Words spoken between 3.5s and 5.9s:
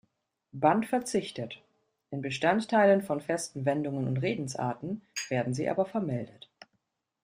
Wendungen und Redensarten werden sie aber